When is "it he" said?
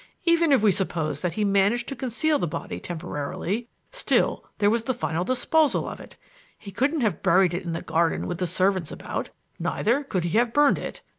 5.99-6.71